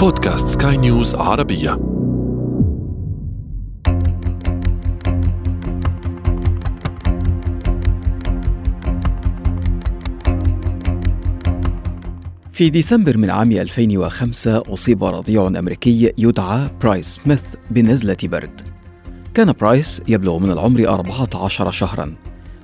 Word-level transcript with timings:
بودكاست 0.00 0.62
سكاي 0.62 0.76
نيوز 0.76 1.14
عربية. 1.14 1.70
في 12.52 12.70
ديسمبر 12.70 13.18
من 13.18 13.30
عام 13.30 13.52
2005 13.52 14.62
أصيب 14.66 15.04
رضيع 15.04 15.46
أمريكي 15.46 16.12
يدعى 16.18 16.70
برايس 16.82 17.06
سميث 17.06 17.44
بنزلة 17.70 18.16
برد. 18.22 18.60
كان 19.34 19.52
برايس 19.52 20.02
يبلغ 20.08 20.38
من 20.38 20.50
العمر 20.50 20.88
14 20.88 21.70
شهرا 21.70 22.14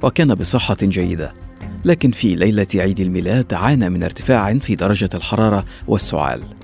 وكان 0.02 0.34
بصحة 0.34 0.78
جيدة. 0.82 1.34
لكن 1.84 2.10
في 2.10 2.34
ليلة 2.34 2.66
عيد 2.74 3.00
الميلاد 3.00 3.54
عانى 3.54 3.90
من 3.90 4.02
ارتفاع 4.02 4.54
في 4.54 4.74
درجة 4.74 5.10
الحرارة 5.14 5.64
والسعال. 5.88 6.55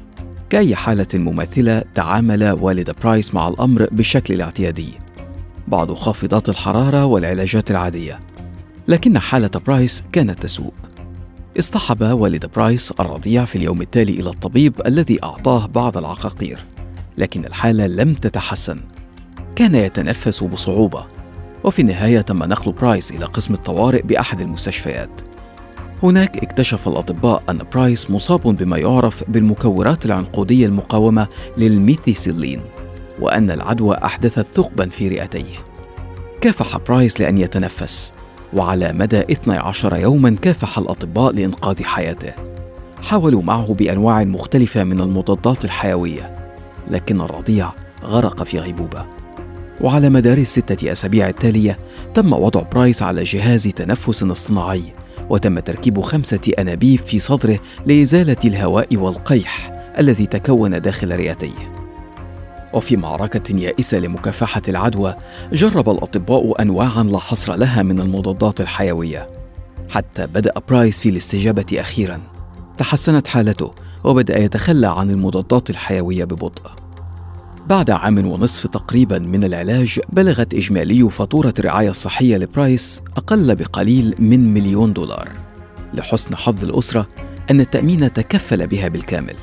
كأي 0.53 0.77
حالة 0.77 1.07
مماثلة 1.15 1.85
تعامل 1.95 2.51
والد 2.51 2.91
برايس 3.03 3.35
مع 3.35 3.49
الأمر 3.49 3.89
بالشكل 3.93 4.35
الاعتيادي. 4.35 4.93
بعض 5.69 5.93
خافضات 5.93 6.49
الحرارة 6.49 7.05
والعلاجات 7.05 7.71
العادية. 7.71 8.21
لكن 8.89 9.19
حالة 9.19 9.51
برايس 9.67 10.03
كانت 10.13 10.43
تسوء. 10.43 10.73
اصطحب 11.59 12.03
والد 12.03 12.47
برايس 12.47 12.93
الرضيع 13.01 13.45
في 13.45 13.57
اليوم 13.57 13.83
التالي 13.83 14.13
إلى 14.21 14.31
الطبيب 14.31 14.75
الذي 14.87 15.25
أعطاه 15.25 15.67
بعض 15.67 15.99
العقاقير. 15.99 16.59
لكن 17.19 17.45
الحالة 17.45 17.87
لم 17.87 18.15
تتحسن. 18.15 18.81
كان 19.57 19.75
يتنفس 19.75 20.45
بصعوبة. 20.45 21.07
وفي 21.65 21.83
النهاية 21.83 22.21
تم 22.21 22.39
نقل 22.39 22.73
برايس 22.73 23.13
إلى 23.13 23.25
قسم 23.25 23.55
الطوارئ 23.55 24.03
بأحد 24.03 24.41
المستشفيات. 24.41 25.32
هناك 26.03 26.39
اكتشف 26.39 26.89
الأطباء 26.89 27.43
أن 27.51 27.59
برايس 27.73 28.11
مصاب 28.11 28.41
بما 28.41 28.79
يعرف 28.79 29.25
بالمكورات 29.29 30.07
العنقودية 30.07 30.67
المقاومة 30.67 31.27
للميثيسيلين 31.57 32.61
وأن 33.21 33.51
العدوى 33.51 33.97
أحدثت 34.05 34.47
ثقبا 34.55 34.89
في 34.89 35.09
رئتيه. 35.09 35.55
كافح 36.41 36.77
برايس 36.77 37.21
لأن 37.21 37.39
يتنفس 37.39 38.13
وعلى 38.53 38.93
مدى 38.93 39.21
12 39.21 39.97
يوما 39.97 40.31
كافح 40.31 40.79
الأطباء 40.79 41.33
لإنقاذ 41.33 41.83
حياته. 41.83 42.33
حاولوا 43.03 43.43
معه 43.43 43.75
بأنواع 43.75 44.25
مختلفة 44.25 44.85
من 44.85 45.01
المضادات 45.01 45.65
الحيوية 45.65 46.53
لكن 46.91 47.21
الرضيع 47.21 47.73
غرق 48.05 48.43
في 48.43 48.59
غيبوبة. 48.59 49.07
وعلى 49.81 50.11
مدار 50.11 50.39
الستة 50.39 50.93
أسابيع 50.93 51.29
التالية 51.29 51.79
تم 52.15 52.33
وضع 52.33 52.61
برايس 52.61 53.03
على 53.03 53.23
جهاز 53.23 53.69
تنفس 53.69 54.23
اصطناعي 54.23 55.02
وتم 55.31 55.59
تركيب 55.59 56.01
خمسة 56.01 56.53
أنابيب 56.59 57.01
في 57.01 57.19
صدره 57.19 57.59
لإزالة 57.87 58.37
الهواء 58.45 58.97
والقيح 58.97 59.73
الذي 59.99 60.27
تكون 60.27 60.81
داخل 60.81 61.17
رئتيه. 61.17 61.73
وفي 62.73 62.97
معركة 62.97 63.57
يائسة 63.57 63.99
لمكافحة 63.99 64.63
العدوى 64.69 65.15
جرب 65.53 65.89
الأطباء 65.89 66.63
أنواعا 66.63 67.03
لا 67.03 67.19
حصر 67.19 67.55
لها 67.55 67.83
من 67.83 68.01
المضادات 68.01 68.61
الحيوية. 68.61 69.27
حتى 69.91 70.27
بدأ 70.27 70.53
برايس 70.69 71.01
في 71.01 71.09
الاستجابة 71.09 71.67
أخيرا. 71.73 72.21
تحسنت 72.79 73.29
حالته 73.29 73.73
وبدأ 74.05 74.39
يتخلى 74.39 74.87
عن 74.87 75.11
المضادات 75.11 75.71
الحيوية 75.71 76.25
ببطء. 76.25 76.82
بعد 77.67 77.91
عام 77.91 78.27
ونصف 78.27 78.67
تقريبا 78.67 79.19
من 79.19 79.45
العلاج 79.45 80.01
بلغت 80.13 80.55
إجمالي 80.55 81.11
فاتورة 81.11 81.55
الرعاية 81.59 81.91
الصحية 81.91 82.37
لبرايس 82.37 83.03
أقل 83.17 83.55
بقليل 83.55 84.15
من 84.19 84.55
مليون 84.55 84.93
دولار. 84.93 85.29
لحسن 85.95 86.37
حظ 86.37 86.65
الأسرة 86.65 87.09
أن 87.51 87.61
التأمين 87.61 88.13
تكفل 88.13 88.67
بها 88.67 88.89
بالكامل. 88.89 89.35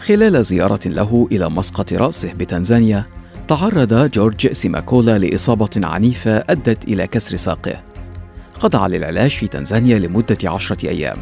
خلال 0.00 0.44
زيارة 0.44 0.88
له 0.88 1.28
إلى 1.32 1.50
مسقط 1.50 1.92
رأسه 1.92 2.32
بتنزانيا 2.32 3.04
تعرض 3.48 4.10
جورج 4.10 4.52
سيماكولا 4.52 5.18
لإصابة 5.18 5.70
عنيفة 5.76 6.36
أدت 6.36 6.84
إلى 6.84 7.06
كسر 7.06 7.36
ساقه. 7.36 7.82
خضع 8.58 8.86
للعلاج 8.86 9.30
في 9.30 9.48
تنزانيا 9.48 9.98
لمدة 9.98 10.38
عشرة 10.44 10.88
أيام 10.88 11.18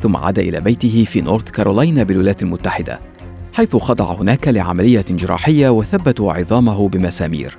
ثم 0.00 0.16
عاد 0.16 0.38
إلى 0.38 0.60
بيته 0.60 1.04
في 1.08 1.20
نورث 1.20 1.50
كارولاينا 1.50 2.02
بالولايات 2.02 2.42
المتحدة. 2.42 3.13
حيث 3.54 3.76
خضع 3.76 4.14
هناك 4.14 4.48
لعملية 4.48 5.04
جراحية 5.10 5.68
وثبتوا 5.68 6.32
عظامه 6.32 6.88
بمسامير. 6.88 7.56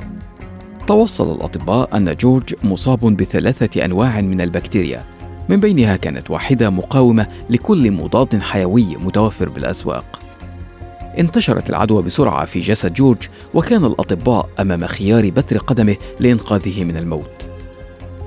توصل 0.87 1.35
الأطباء 1.35 1.97
أن 1.97 2.15
جورج 2.15 2.55
مصاب 2.63 2.99
بثلاثة 2.99 3.85
أنواع 3.85 4.21
من 4.21 4.41
البكتيريا، 4.41 5.03
من 5.49 5.59
بينها 5.59 5.95
كانت 5.95 6.31
واحدة 6.31 6.69
مقاومة 6.69 7.27
لكل 7.49 7.91
مضاد 7.91 8.41
حيوي 8.41 8.95
متوفر 8.95 9.49
بالأسواق. 9.49 10.19
انتشرت 11.19 11.69
العدوى 11.69 12.03
بسرعة 12.03 12.45
في 12.45 12.59
جسد 12.59 12.93
جورج 12.93 13.27
وكان 13.53 13.85
الأطباء 13.85 14.49
أمام 14.59 14.85
خيار 14.85 15.29
بتر 15.29 15.57
قدمه 15.57 15.95
لإنقاذه 16.19 16.83
من 16.83 16.97
الموت. 16.97 17.47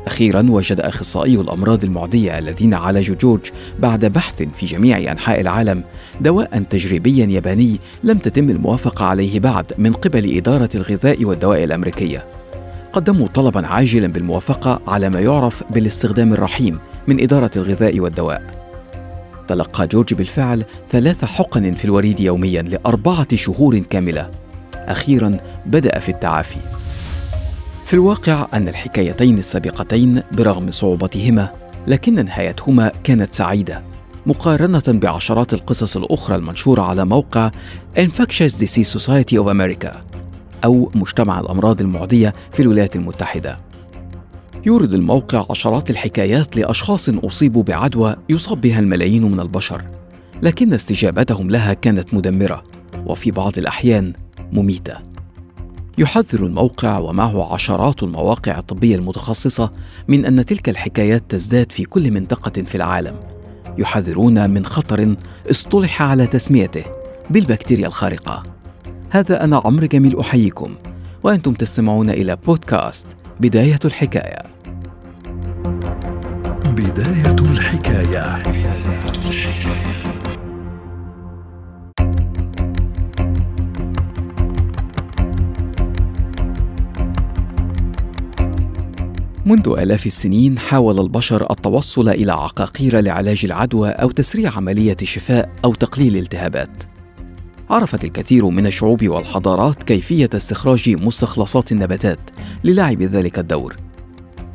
أخيرا 0.08 0.46
وجد 0.50 0.80
أخصائي 0.80 1.34
الأمراض 1.40 1.84
المعدية 1.84 2.38
الذين 2.38 2.74
عالجوا 2.74 3.16
جورج 3.16 3.40
بعد 3.78 4.04
بحث 4.04 4.42
في 4.42 4.66
جميع 4.66 5.12
أنحاء 5.12 5.40
العالم. 5.40 5.84
دواء 6.20 6.62
تجريبيا 6.70 7.26
ياباني 7.26 7.78
لم 8.04 8.18
تتم 8.18 8.50
الموافقة 8.50 9.04
عليه 9.04 9.40
بعد 9.40 9.72
من 9.78 9.92
قبل 9.92 10.36
إدارة 10.36 10.68
الغذاء 10.74 11.24
والدواء 11.24 11.64
الأمريكية. 11.64 12.24
قدموا 12.92 13.28
طلبا 13.34 13.66
عاجلا 13.66 14.06
بالموافقة 14.06 14.80
على 14.86 15.08
ما 15.08 15.20
يعرف 15.20 15.64
بالاستخدام 15.70 16.32
الرحيم 16.32 16.78
من 17.06 17.20
إدارة 17.22 17.50
الغذاء 17.56 18.00
والدواء. 18.00 18.42
تلقى 19.48 19.86
جورج 19.86 20.14
بالفعل 20.14 20.64
ثلاث 20.90 21.24
حقن 21.24 21.72
في 21.72 21.84
الوريد 21.84 22.20
يوميا 22.20 22.62
لأربعة 22.62 23.36
شهور 23.36 23.78
كاملة. 23.78 24.30
أخيرا 24.74 25.36
بدأ 25.66 25.98
في 25.98 26.08
التعافي. 26.08 26.77
في 27.88 27.94
الواقع 27.94 28.46
أن 28.54 28.68
الحكايتين 28.68 29.38
السابقتين 29.38 30.22
برغم 30.32 30.70
صعوبتهما 30.70 31.52
لكن 31.86 32.24
نهايتهما 32.24 32.92
كانت 33.04 33.34
سعيدة 33.34 33.82
مقارنة 34.26 34.82
بعشرات 34.88 35.54
القصص 35.54 35.96
الأخرى 35.96 36.36
المنشورة 36.36 36.82
على 36.82 37.04
موقع 37.04 37.50
Infectious 37.98 38.52
Disease 38.52 38.98
Society 38.98 39.42
of 39.42 39.48
America 39.48 39.96
أو 40.64 40.90
مجتمع 40.94 41.40
الأمراض 41.40 41.80
المعدية 41.80 42.32
في 42.52 42.62
الولايات 42.62 42.96
المتحدة. 42.96 43.58
يورد 44.66 44.92
الموقع 44.92 45.46
عشرات 45.50 45.90
الحكايات 45.90 46.56
لأشخاص 46.56 47.08
أصيبوا 47.08 47.62
بعدوى 47.62 48.16
يصاب 48.28 48.60
بها 48.60 48.80
الملايين 48.80 49.32
من 49.32 49.40
البشر، 49.40 49.84
لكن 50.42 50.72
استجابتهم 50.72 51.50
لها 51.50 51.72
كانت 51.72 52.14
مدمرة 52.14 52.62
وفي 53.06 53.30
بعض 53.30 53.58
الأحيان 53.58 54.12
مميتة. 54.52 55.07
يحذر 55.98 56.46
الموقع 56.46 56.98
ومعه 56.98 57.54
عشرات 57.54 58.02
المواقع 58.02 58.58
الطبية 58.58 58.96
المتخصصة 58.96 59.72
من 60.08 60.24
أن 60.24 60.46
تلك 60.46 60.68
الحكايات 60.68 61.22
تزداد 61.28 61.72
في 61.72 61.84
كل 61.84 62.10
منطقة 62.10 62.62
في 62.62 62.74
العالم. 62.74 63.14
يحذرون 63.78 64.50
من 64.50 64.66
خطر 64.66 65.16
اصطلح 65.50 66.02
على 66.02 66.26
تسميته 66.26 66.84
بالبكتيريا 67.30 67.86
الخارقة. 67.86 68.42
هذا 69.10 69.44
أنا 69.44 69.62
عمرو 69.64 69.86
جميل 69.86 70.18
أحييكم 70.18 70.74
وأنتم 71.22 71.54
تستمعون 71.54 72.10
إلى 72.10 72.36
بودكاست 72.36 73.06
بداية 73.40 73.78
الحكاية. 73.84 74.42
بداية 76.64 77.36
الحكاية 77.40 78.42
منذ 89.48 89.74
آلاف 89.78 90.06
السنين 90.06 90.58
حاول 90.58 91.00
البشر 91.00 91.50
التوصل 91.50 92.08
إلى 92.08 92.32
عقاقير 92.32 93.00
لعلاج 93.00 93.44
العدوى 93.44 93.90
أو 93.90 94.10
تسريع 94.10 94.56
عملية 94.56 94.96
شفاء 95.02 95.50
أو 95.64 95.74
تقليل 95.74 96.16
الالتهابات. 96.16 96.82
عرفت 97.70 98.04
الكثير 98.04 98.46
من 98.46 98.66
الشعوب 98.66 99.08
والحضارات 99.08 99.82
كيفية 99.82 100.30
استخراج 100.34 100.90
مستخلصات 100.90 101.72
النباتات 101.72 102.18
للعب 102.64 103.02
ذلك 103.02 103.38
الدور. 103.38 103.76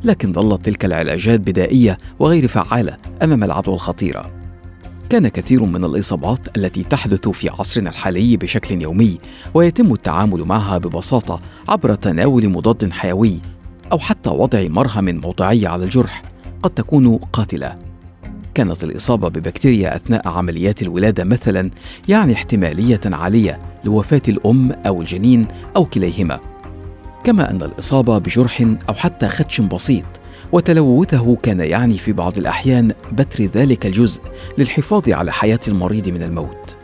لكن 0.04 0.32
ظلت 0.32 0.66
تلك 0.66 0.84
العلاجات 0.84 1.40
بدائية 1.40 1.98
وغير 2.18 2.48
فعالة 2.48 2.96
أمام 3.22 3.44
العدوى 3.44 3.74
الخطيرة. 3.74 4.30
كان 5.10 5.28
كثير 5.28 5.64
من 5.64 5.84
الإصابات 5.84 6.56
التي 6.56 6.82
تحدث 6.82 7.28
في 7.28 7.48
عصرنا 7.48 7.90
الحالي 7.90 8.36
بشكل 8.36 8.82
يومي 8.82 9.18
ويتم 9.54 9.92
التعامل 9.92 10.44
معها 10.44 10.78
ببساطة 10.78 11.40
عبر 11.68 11.94
تناول 11.94 12.48
مضاد 12.48 12.92
حيوي 12.92 13.40
أو 13.92 13.98
حتى 13.98 14.30
وضع 14.30 14.66
مرهم 14.68 15.04
موضعي 15.04 15.66
على 15.66 15.84
الجرح 15.84 16.22
قد 16.62 16.70
تكون 16.70 17.16
قاتلة. 17.16 17.76
كانت 18.54 18.84
الإصابة 18.84 19.28
ببكتيريا 19.28 19.96
أثناء 19.96 20.28
عمليات 20.28 20.82
الولادة 20.82 21.24
مثلا 21.24 21.70
يعني 22.08 22.32
احتمالية 22.32 23.00
عالية 23.04 23.58
لوفاة 23.84 24.22
الأم 24.28 24.72
أو 24.72 25.00
الجنين 25.00 25.46
أو 25.76 25.84
كليهما. 25.84 26.40
كما 27.24 27.50
أن 27.50 27.62
الإصابة 27.62 28.18
بجرح 28.18 28.60
أو 28.88 28.94
حتى 28.94 29.28
خدش 29.28 29.60
بسيط 29.60 30.04
وتلوثه 30.52 31.36
كان 31.36 31.60
يعني 31.60 31.98
في 31.98 32.12
بعض 32.12 32.38
الأحيان 32.38 32.92
بتر 33.12 33.44
ذلك 33.44 33.86
الجزء 33.86 34.22
للحفاظ 34.58 35.08
على 35.08 35.32
حياة 35.32 35.60
المريض 35.68 36.08
من 36.08 36.22
الموت 36.22 36.76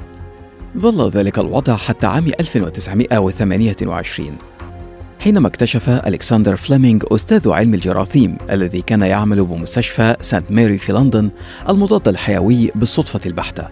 ظل 0.79 1.11
ذلك 1.11 1.39
الوضع 1.39 1.77
حتى 1.77 2.07
عام 2.07 2.27
1928 2.27 4.37
حينما 5.21 5.49
اكتشف 5.49 5.89
ألكسندر 5.89 6.57
فليمينغ 6.57 7.01
أستاذ 7.13 7.49
علم 7.49 7.75
الجراثيم 7.75 8.37
الذي 8.51 8.83
كان 8.83 9.03
يعمل 9.03 9.45
بمستشفى 9.45 10.17
سانت 10.21 10.53
ماري 10.53 10.79
في 10.79 10.93
لندن 10.93 11.31
المضاد 11.69 12.09
الحيوي 12.09 12.71
بالصدفة 12.75 13.21
البحتة. 13.27 13.69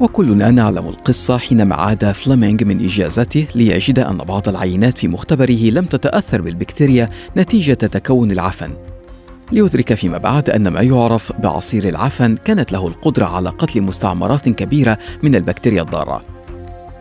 وكلنا 0.00 0.50
نعلم 0.50 0.88
القصة 0.88 1.38
حينما 1.38 1.74
عاد 1.74 2.12
فليمينغ 2.12 2.64
من 2.64 2.84
إجازته 2.84 3.46
ليجد 3.54 3.98
أن 3.98 4.16
بعض 4.16 4.48
العينات 4.48 4.98
في 4.98 5.08
مختبره 5.08 5.70
لم 5.70 5.84
تتأثر 5.84 6.40
بالبكتيريا 6.40 7.08
نتيجة 7.36 7.74
تكون 7.74 8.30
العفن. 8.30 8.72
ليدرك 9.52 9.94
فيما 9.94 10.18
بعد 10.18 10.50
أن 10.50 10.68
ما 10.68 10.80
يعرف 10.80 11.32
بعصير 11.38 11.88
العفن 11.88 12.36
كانت 12.36 12.72
له 12.72 12.88
القدرة 12.88 13.26
على 13.26 13.48
قتل 13.48 13.82
مستعمرات 13.82 14.48
كبيرة 14.48 14.98
من 15.22 15.34
البكتيريا 15.34 15.82
الضارة. 15.82 16.24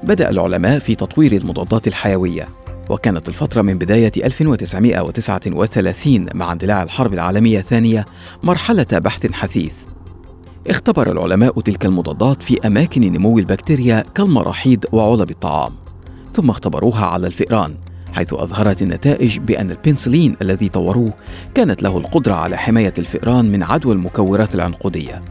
بدأ 0.03 0.29
العلماء 0.29 0.79
في 0.79 0.95
تطوير 0.95 1.31
المضادات 1.31 1.87
الحيوية. 1.87 2.66
وكانت 2.89 3.29
الفترة 3.29 3.61
من 3.61 3.77
بداية 3.77 4.11
1939 4.17 6.25
مع 6.33 6.51
اندلاع 6.51 6.83
الحرب 6.83 7.13
العالمية 7.13 7.59
الثانية 7.59 8.05
مرحلة 8.43 8.85
بحث 8.91 9.31
حثيث. 9.31 9.73
اختبر 10.67 11.11
العلماء 11.11 11.61
تلك 11.61 11.85
المضادات 11.85 12.43
في 12.43 12.67
أماكن 12.67 13.01
نمو 13.01 13.39
البكتيريا 13.39 14.05
كالمراحيض 14.15 14.85
وعلب 14.91 15.31
الطعام، 15.31 15.73
ثم 16.33 16.49
اختبروها 16.49 17.05
على 17.05 17.27
الفئران، 17.27 17.75
حيث 18.13 18.33
أظهرت 18.33 18.81
النتائج 18.81 19.39
بأن 19.39 19.71
البنسلين 19.71 20.35
الذي 20.41 20.69
طوروه 20.69 21.13
كانت 21.55 21.83
له 21.83 21.97
القدرة 21.97 22.33
على 22.33 22.57
حماية 22.57 22.93
الفئران 22.97 23.51
من 23.51 23.63
عدوى 23.63 23.93
المكورات 23.93 24.55
العنقودية. 24.55 25.21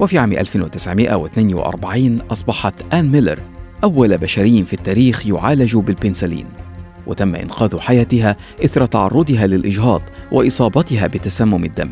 وفي 0.00 0.18
عام 0.18 0.32
1942 0.32 2.18
أصبحت 2.30 2.94
آن 2.94 3.10
ميلر 3.10 3.40
أول 3.84 4.18
بشري 4.18 4.64
في 4.64 4.72
التاريخ 4.72 5.26
يعالج 5.26 5.76
بالبنسلين 5.76 6.46
وتم 7.08 7.34
إنقاذ 7.34 7.78
حياتها 7.78 8.36
إثر 8.64 8.86
تعرضها 8.86 9.46
للإجهاض 9.46 10.02
وإصابتها 10.32 11.06
بتسمم 11.06 11.64
الدم. 11.64 11.90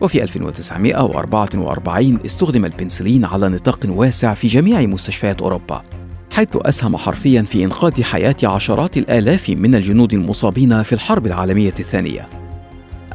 وفي 0.00 0.22
1944 0.22 2.18
استخدم 2.26 2.64
البنسلين 2.64 3.24
على 3.24 3.48
نطاق 3.48 3.80
واسع 3.86 4.34
في 4.34 4.48
جميع 4.48 4.80
مستشفيات 4.80 5.42
أوروبا 5.42 5.82
حيث 6.30 6.48
أسهم 6.56 6.96
حرفيا 6.96 7.42
في 7.42 7.64
إنقاذ 7.64 8.02
حياة 8.02 8.36
عشرات 8.44 8.96
الآلاف 8.96 9.50
من 9.50 9.74
الجنود 9.74 10.14
المصابين 10.14 10.82
في 10.82 10.92
الحرب 10.92 11.26
العالمية 11.26 11.74
الثانية. 11.78 12.28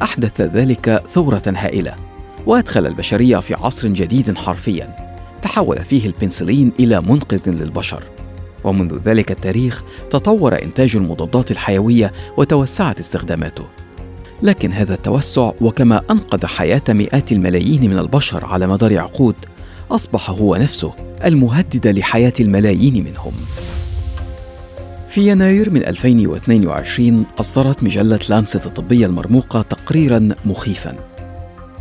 أحدث 0.02 0.40
ذلك 0.40 1.02
ثورة 1.12 1.42
هائلة 1.46 1.94
وأدخل 2.46 2.86
البشرية 2.86 3.36
في 3.36 3.54
عصر 3.54 3.88
جديد 3.88 4.38
حرفيا 4.38 4.96
تحول 5.42 5.84
فيه 5.84 6.06
البنسلين 6.06 6.72
إلى 6.80 7.00
منقذ 7.00 7.50
للبشر. 7.50 8.02
ومنذ 8.64 8.98
ذلك 8.98 9.30
التاريخ 9.30 9.82
تطور 10.10 10.62
إنتاج 10.62 10.96
المضادات 10.96 11.50
الحيوية 11.50 12.12
وتوسعت 12.36 12.98
استخداماته. 12.98 13.64
لكن 14.42 14.72
هذا 14.72 14.94
التوسع 14.94 15.52
وكما 15.60 16.02
أنقذ 16.10 16.46
حياة 16.46 16.82
مئات 16.88 17.32
الملايين 17.32 17.90
من 17.90 17.98
البشر 17.98 18.44
على 18.44 18.66
مدار 18.66 18.98
عقود 18.98 19.34
أصبح 19.90 20.30
هو 20.30 20.56
نفسه 20.56 20.92
المهدد 21.24 21.86
لحياة 21.86 22.32
الملايين 22.40 23.04
منهم. 23.04 23.32
في 25.08 25.30
يناير 25.30 25.70
من 25.70 25.86
2022 25.86 27.24
أصدرت 27.40 27.82
مجلة 27.82 28.18
لانست 28.28 28.66
الطبية 28.66 29.06
المرموقة 29.06 29.62
تقريرا 29.62 30.28
مخيفا. 30.44 31.17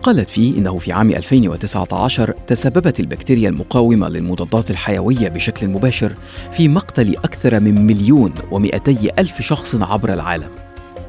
قالت 0.03 0.29
فيه 0.29 0.57
إنه 0.57 0.77
في 0.77 0.91
عام 0.91 1.11
2019 1.11 2.31
تسببت 2.47 2.99
البكتيريا 2.99 3.49
المقاومة 3.49 4.09
للمضادات 4.09 4.71
الحيوية 4.71 5.29
بشكل 5.29 5.67
مباشر 5.67 6.13
في 6.51 6.67
مقتل 6.67 7.15
أكثر 7.15 7.59
من 7.59 7.85
مليون 7.85 8.33
ومئتي 8.51 9.11
ألف 9.19 9.41
شخص 9.41 9.75
عبر 9.75 10.13
العالم 10.13 10.49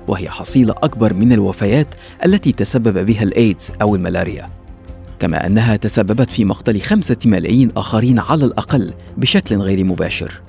وهي 0.09 0.31
حصيلة 0.31 0.75
أكبر 0.83 1.15
من 1.15 1.33
الوفيات 1.33 1.95
التي 2.25 2.53
تسبب 2.53 3.07
بها 3.07 3.23
الإيدز 3.23 3.73
أو 3.83 3.95
الملاريا. 3.95 4.51
كما 5.19 5.47
أنها 5.47 5.77
تسببت 5.77 6.31
في 6.31 6.45
مقتل 6.45 6.81
خمسة 6.81 7.17
ملايين 7.25 7.71
آخرين 7.77 8.19
على 8.19 8.45
الأقل 8.45 8.93
بشكل 9.17 9.57
غير 9.57 9.85
مباشر. 9.85 10.41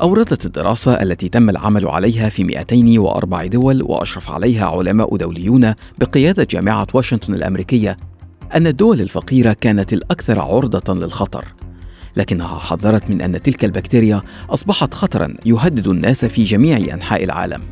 أوردت 0.00 0.46
الدراسة 0.46 1.02
التي 1.02 1.28
تم 1.28 1.50
العمل 1.50 1.86
عليها 1.86 2.28
في 2.28 2.44
204 2.44 3.46
دول 3.46 3.82
وأشرف 3.82 4.30
عليها 4.30 4.66
علماء 4.66 5.16
دوليون 5.16 5.74
بقيادة 5.98 6.46
جامعة 6.50 6.86
واشنطن 6.94 7.34
الأمريكية 7.34 7.96
أن 8.54 8.66
الدول 8.66 9.00
الفقيرة 9.00 9.52
كانت 9.52 9.92
الأكثر 9.92 10.40
عرضة 10.40 10.94
للخطر 10.94 11.44
لكنها 12.16 12.58
حذرت 12.58 13.10
من 13.10 13.20
أن 13.20 13.42
تلك 13.42 13.64
البكتيريا 13.64 14.22
أصبحت 14.50 14.94
خطرا 14.94 15.34
يهدد 15.46 15.88
الناس 15.88 16.24
في 16.24 16.44
جميع 16.44 16.76
أنحاء 16.94 17.24
العالم. 17.24 17.62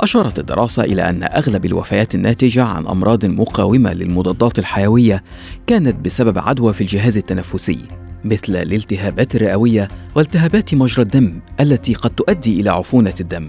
أشارت 0.00 0.38
الدراسة 0.38 0.84
إلى 0.84 1.10
أن 1.10 1.22
أغلب 1.22 1.64
الوفيات 1.64 2.14
الناتجة 2.14 2.64
عن 2.64 2.86
أمراض 2.86 3.24
مقاومة 3.24 3.92
للمضادات 3.92 4.58
الحيوية 4.58 5.22
كانت 5.66 6.04
بسبب 6.04 6.38
عدوى 6.38 6.72
في 6.72 6.80
الجهاز 6.80 7.16
التنفسي. 7.16 7.78
مثل 8.24 8.56
الالتهابات 8.56 9.34
الرئوية 9.34 9.88
والتهابات 10.14 10.74
مجرى 10.74 11.02
الدم 11.02 11.40
التي 11.60 11.94
قد 11.94 12.10
تؤدي 12.10 12.60
إلى 12.60 12.70
عفونة 12.70 13.14
الدم. 13.20 13.48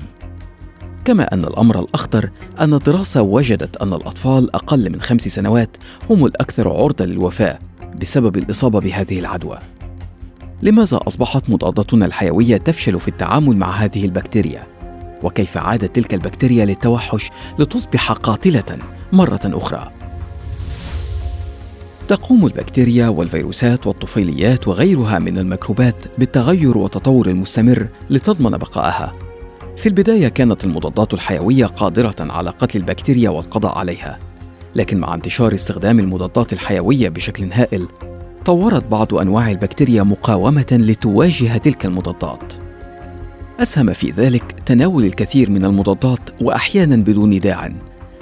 كما 1.06 1.34
أن 1.34 1.44
الأمر 1.44 1.80
الأخطر 1.80 2.30
أن 2.60 2.74
الدراسة 2.74 3.22
وجدت 3.22 3.78
أن 3.78 3.94
الأطفال 3.94 4.56
أقل 4.56 4.90
من 4.90 5.02
خمس 5.02 5.22
سنوات 5.22 5.78
هم 6.10 6.26
الأكثر 6.26 6.70
عرضة 6.70 7.06
للوفاة 7.06 7.60
بسبب 8.02 8.38
الإصابة 8.38 8.80
بهذه 8.80 9.20
العدوى. 9.20 9.60
لماذا 10.62 11.00
أصبحت 11.08 11.50
مضاداتنا 11.50 12.06
الحيوية 12.06 12.58
تفشل 12.58 13.00
في 13.00 13.08
التعامل 13.08 13.58
مع 13.58 13.72
هذه 13.72 14.06
البكتيريا؟ 14.06 14.64
وكيف 15.24 15.58
عادت 15.58 15.96
تلك 15.96 16.14
البكتيريا 16.14 16.66
للتوحش 16.66 17.30
لتصبح 17.60 18.12
قاتلة 18.12 18.80
مرة 19.12 19.40
أخرى؟ 19.46 19.92
تقوم 22.08 22.46
البكتيريا 22.46 23.08
والفيروسات 23.08 23.88
والطفيليات 23.88 24.68
وغيرها 24.68 25.20
من 25.20 25.38
الميكروبات 25.38 25.96
بالتغير 26.18 26.78
والتطور 26.78 27.28
المستمر 27.28 27.88
لتضمن 28.10 28.58
بقائها. 28.58 29.14
في 29.78 29.90
البداية 29.90 30.28
كانت 30.28 30.64
المضادات 30.64 31.14
الحيوية 31.14 31.66
قادرة 31.66 32.16
على 32.20 32.50
قتل 32.50 32.80
البكتيريا 32.80 33.30
والقضاء 33.30 33.78
عليها 33.78 34.20
لكن 34.76 34.98
مع 34.98 35.16
انتشار 35.16 35.56
استخدام 35.56 36.00
المضادات 36.00 36.54
الحيوية 36.54 37.10
بشكل 37.10 37.52
هائل 37.52 37.88
طورت 38.46 38.84
بعض 38.84 39.14
أنواع 39.14 39.52
البكتيريا 39.52 40.04
مقاومة 40.04 40.68
لتواجه 40.72 41.58
تلك 41.58 41.86
المضادات. 41.86 42.54
أسهم 43.60 43.94
في 43.94 44.12
ذلك 44.12 44.52
تناول 44.66 45.06
الكثير 45.06 45.50
من 45.50 45.66
المضادات 45.66 46.20
واحيانا 46.42 46.96
بدون 46.96 47.40
داع. 47.40 47.72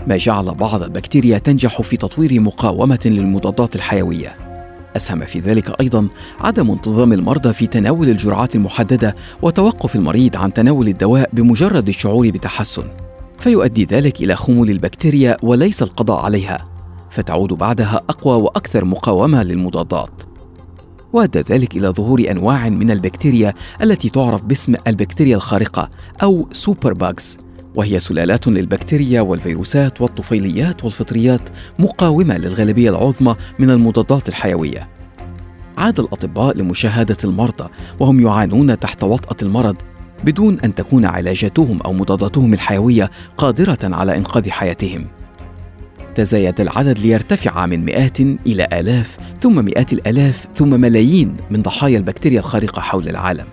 ما 0.08 0.18
جعل 0.18 0.56
بعض 0.56 0.84
البكتيريا 0.84 1.38
تنجح 1.38 1.82
في 1.82 1.98
تطوير 1.98 2.40
مقاومة 2.40 3.00
للمضادات 3.06 3.76
الحيوية. 3.76 4.36
أسهم 4.96 5.26
في 5.26 5.40
ذلك 5.40 5.82
أيضا 5.82 6.08
عدم 6.40 6.72
انتظام 6.72 7.14
المرضى 7.14 7.54
في 7.54 7.68
تناول 7.68 8.10
الجرعات 8.10 8.56
المحددة 8.56 9.16
وتوقف 9.42 9.96
المريض 9.96 10.38
عن 10.38 10.54
تناول 10.54 10.88
الدواء 10.88 11.30
بمجرد 11.34 11.88
الشعور 11.88 12.30
بتحسن 12.30 12.84
فيؤدي 13.40 13.86
ذلك 13.86 14.22
إلى 14.22 14.36
خمول 14.36 14.70
البكتيريا 14.70 15.38
وليس 15.44 15.84
القضاء 15.84 16.26
عليها 16.26 16.66
فتعود 17.10 17.54
بعدها 17.54 18.02
أقوى 18.10 18.42
وأكثر 18.42 18.86
مقاومة 18.86 19.44
للمضادات. 19.44 20.24
وأدى 21.14 21.40
ذلك 21.40 21.76
إلى 21.76 21.88
ظهور 21.88 22.26
أنواع 22.32 22.70
من 22.70 22.92
البكتيريا 22.92 23.54
التي 23.84 24.10
تعرف 24.10 24.42
باسم 24.42 24.76
البكتيريا 24.88 25.36
الخارقة 25.36 25.90
أو 26.24 26.48
superbugs 26.52 27.38
وهي 27.76 28.00
سلالات 28.00 28.48
للبكتيريا 28.48 29.22
والفيروسات 29.22 30.02
والطفيليات 30.02 30.84
والفطريات 30.84 31.50
مقاومة 31.80 32.38
للغالبية 32.38 32.90
العظمى 32.90 33.36
من 33.60 33.70
المضادات 33.70 34.30
الحيوية. 34.30 34.88
عاد 35.78 36.00
الأطباء 36.00 36.58
لمشاهدة 36.58 37.18
المرضى 37.24 37.70
وهم 38.00 38.20
يعانون 38.20 38.80
تحت 38.80 39.04
وطأة 39.04 39.48
المرض 39.48 39.76
بدون 40.24 40.60
أن 40.60 40.76
تكون 40.76 41.06
علاجاتهم 41.06 41.82
أو 41.82 41.94
مضاداتهم 41.94 42.54
الحيوية 42.54 43.12
قادرة 43.38 43.80
على 43.84 44.18
إنقاذ 44.18 44.50
حياتهم. 44.50 45.08
تزايد 46.16 46.62
العدد 46.62 47.00
ليرتفع 47.00 47.66
من 47.66 47.86
مئات 47.86 48.20
إلى 48.20 48.68
آلاف 48.74 49.18
ثم 49.42 49.66
مئات 49.66 49.94
الآلاف 49.94 50.48
ثم 50.56 50.82
ملايين 50.82 51.38
من 51.52 51.62
ضحايا 51.62 51.98
البكتيريا 51.98 52.40
الخارقة 52.40 52.82
حول 52.82 53.10
العالم. 53.10 53.46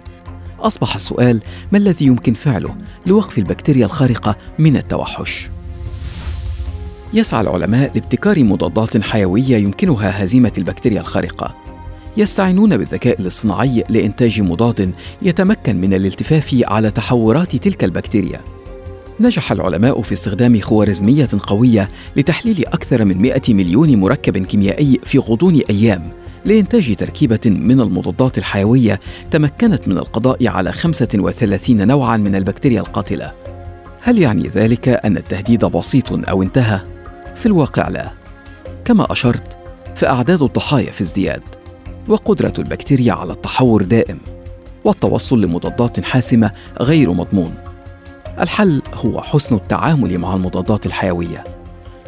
أصبح 0.67 0.95
السؤال 0.95 1.41
ما 1.73 1.79
الذي 1.79 2.07
يمكن 2.07 2.35
فعله 2.35 2.75
لوقف 3.07 3.39
البكتيريا 3.39 3.87
الخارقة 3.87 4.37
من 4.59 4.77
التوحش؟ 4.77 5.49
يسعى 7.15 7.41
العلماء 7.41 7.91
لابتكار 7.95 8.45
مضادات 8.45 9.03
حيوية 9.03 9.57
يمكنها 9.57 10.25
هزيمة 10.25 10.53
البكتيريا 10.59 11.01
الخارقة. 11.01 11.55
يستعينون 12.17 12.77
بالذكاء 12.77 13.21
الاصطناعي 13.21 13.85
لإنتاج 13.89 14.41
مضاد 14.41 14.95
يتمكن 15.23 15.77
من 15.77 15.95
الالتفاف 15.95 16.61
على 16.65 16.91
تحورات 16.91 17.57
تلك 17.57 17.85
البكتيريا. 17.85 18.41
نجح 19.21 19.53
العلماء 19.53 20.03
في 20.03 20.13
استخدام 20.13 20.61
خوارزمية 20.61 21.29
قوية 21.47 21.89
لتحليل 22.17 22.67
أكثر 22.67 23.05
من 23.05 23.23
100 23.23 23.41
مليون 23.49 23.97
مركب 23.97 24.39
كيميائي 24.39 25.01
في 25.05 25.19
غضون 25.19 25.61
أيام 25.71 26.11
لإنتاج 26.45 26.97
تركيبة 26.97 27.41
من 27.47 27.81
المضادات 27.81 28.39
الحيوية 28.39 29.01
تمكنت 29.31 29.89
من 29.89 29.99
القضاء 29.99 30.49
على 30.49 30.73
35 30.73 31.87
نوعا 31.87 32.17
من 32.17 32.37
البكتيريا 32.37 32.81
القاتلة. 32.81 33.33
هل 34.03 34.19
يعني 34.19 34.49
ذلك 34.49 34.89
أن 34.89 35.17
التهديد 35.17 35.65
بسيط 35.65 36.29
أو 36.29 36.43
انتهى؟ 36.43 36.81
في 37.35 37.47
الواقع 37.47 37.89
لا. 37.89 38.11
كما 38.85 39.13
أشرت 39.13 39.57
فأعداد 39.97 40.43
الضحايا 40.43 40.93
في 40.93 41.01
ازدياد، 41.01 41.43
وقدرة 42.09 42.53
البكتيريا 42.59 43.13
على 43.13 43.33
التحور 43.33 43.83
دائم، 43.83 44.19
والتوصل 44.85 45.41
لمضادات 45.41 46.01
حاسمة 46.01 46.51
غير 46.81 47.13
مضمون. 47.13 47.55
الحل 48.41 48.83
هو 48.95 49.21
حسن 49.21 49.55
التعامل 49.55 50.19
مع 50.19 50.35
المضادات 50.35 50.87
الحيوية 50.87 51.45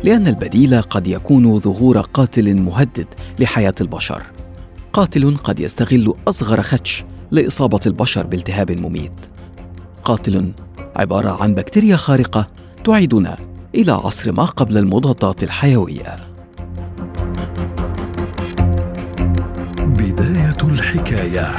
لأن 0.04 0.26
البديل 0.26 0.82
قد 0.82 1.08
يكون 1.08 1.58
ظهور 1.58 2.00
قاتل 2.00 2.54
مهدد 2.54 3.06
لحياة 3.38 3.74
البشر. 3.80 4.22
قاتل 4.92 5.36
قد 5.36 5.60
يستغل 5.60 6.14
أصغر 6.28 6.62
خدش 6.62 7.04
لإصابة 7.30 7.80
البشر 7.86 8.26
بالتهاب 8.26 8.72
مميت. 8.72 9.12
قاتل 10.04 10.52
عبارة 10.96 11.42
عن 11.42 11.54
بكتيريا 11.54 11.96
خارقة 11.96 12.46
تعيدنا 12.84 13.38
إلى 13.74 13.92
عصر 13.92 14.32
ما 14.32 14.44
قبل 14.44 14.78
المضادات 14.78 15.42
الحيوية. 15.42 16.16
بداية 19.78 20.62
الحكاية. 20.62 21.54